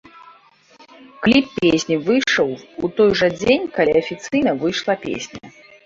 Кліп 1.25 1.45
песні 1.59 1.95
выйшаў 2.09 2.49
у 2.59 2.85
той 3.03 3.11
жа 3.23 3.27
дзень, 3.39 3.71
калі 3.79 3.91
афіцыйна 4.05 4.51
выйшла 4.67 4.93
песня. 5.11 5.45